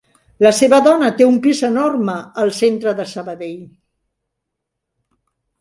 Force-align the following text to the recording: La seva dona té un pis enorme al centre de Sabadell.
La 0.45 0.51
seva 0.59 0.79
dona 0.87 1.09
té 1.19 1.27
un 1.31 1.35
pis 1.43 1.61
enorme 1.67 2.15
al 2.45 2.53
centre 2.61 2.97
de 3.01 3.07
Sabadell. 3.13 3.63